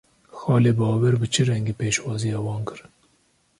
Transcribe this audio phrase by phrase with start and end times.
[0.39, 2.79] Xalê Bawer bi çi rengî pêşwaziya wan kir?